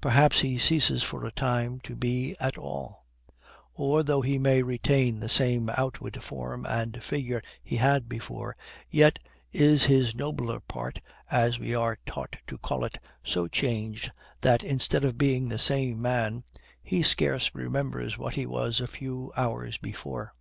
Perhaps 0.00 0.40
he 0.40 0.58
ceases 0.58 1.04
for 1.04 1.24
a 1.24 1.30
time 1.30 1.78
to 1.84 1.94
be 1.94 2.34
at 2.40 2.58
all; 2.58 3.06
or, 3.72 4.02
though 4.02 4.20
he 4.20 4.36
may 4.36 4.62
retain 4.62 5.20
the 5.20 5.28
same 5.28 5.70
outward 5.76 6.20
form 6.24 6.66
and 6.66 7.00
figure 7.04 7.40
he 7.62 7.76
had 7.76 8.08
before, 8.08 8.56
yet 8.90 9.20
is 9.52 9.84
his 9.84 10.12
nobler 10.12 10.58
part, 10.58 10.98
as 11.30 11.60
we 11.60 11.72
are 11.72 11.98
taught 12.04 12.34
to 12.48 12.58
call 12.58 12.84
it, 12.84 12.98
so 13.22 13.46
changed, 13.46 14.10
that, 14.40 14.64
instead 14.64 15.04
of 15.04 15.16
being 15.16 15.48
the 15.48 15.56
same 15.56 16.02
man, 16.02 16.42
he 16.82 17.00
scarce 17.00 17.54
remembers 17.54 18.18
what 18.18 18.34
he 18.34 18.46
was 18.46 18.80
a 18.80 18.88
few 18.88 19.32
hours 19.36 19.78
before. 19.78 20.32